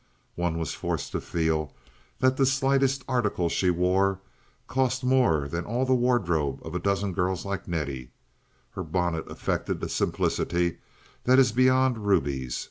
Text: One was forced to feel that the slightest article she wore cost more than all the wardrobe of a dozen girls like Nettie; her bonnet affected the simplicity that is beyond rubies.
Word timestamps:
One 0.33 0.57
was 0.57 0.73
forced 0.73 1.11
to 1.11 1.21
feel 1.21 1.75
that 2.21 2.35
the 2.35 2.45
slightest 2.47 3.03
article 3.07 3.49
she 3.49 3.69
wore 3.69 4.19
cost 4.65 5.03
more 5.03 5.47
than 5.47 5.63
all 5.63 5.85
the 5.85 5.93
wardrobe 5.93 6.59
of 6.65 6.73
a 6.73 6.79
dozen 6.79 7.13
girls 7.13 7.45
like 7.45 7.67
Nettie; 7.67 8.09
her 8.71 8.81
bonnet 8.83 9.29
affected 9.29 9.79
the 9.79 9.87
simplicity 9.87 10.79
that 11.25 11.37
is 11.37 11.51
beyond 11.51 11.99
rubies. 11.99 12.59